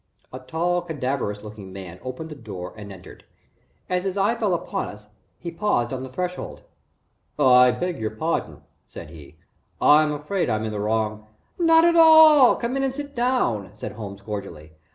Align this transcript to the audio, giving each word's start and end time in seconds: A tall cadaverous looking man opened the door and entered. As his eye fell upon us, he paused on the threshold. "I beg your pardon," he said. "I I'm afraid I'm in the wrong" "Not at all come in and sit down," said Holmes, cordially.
A 0.33 0.39
tall 0.39 0.81
cadaverous 0.81 1.43
looking 1.43 1.71
man 1.71 1.99
opened 2.01 2.31
the 2.31 2.35
door 2.35 2.73
and 2.75 2.91
entered. 2.91 3.23
As 3.87 4.03
his 4.03 4.17
eye 4.17 4.33
fell 4.33 4.55
upon 4.55 4.87
us, 4.87 5.05
he 5.37 5.51
paused 5.51 5.93
on 5.93 6.01
the 6.01 6.09
threshold. 6.09 6.63
"I 7.37 7.69
beg 7.69 7.99
your 7.99 8.09
pardon," 8.09 8.55
he 8.55 8.61
said. 8.87 9.11
"I 9.11 9.43
I'm 10.01 10.11
afraid 10.11 10.49
I'm 10.49 10.65
in 10.65 10.71
the 10.71 10.79
wrong" 10.79 11.27
"Not 11.59 11.85
at 11.85 11.95
all 11.95 12.55
come 12.55 12.75
in 12.77 12.83
and 12.83 12.95
sit 12.95 13.13
down," 13.13 13.69
said 13.75 13.91
Holmes, 13.91 14.23
cordially. 14.23 14.71